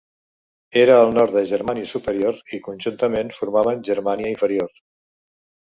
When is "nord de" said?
1.17-1.43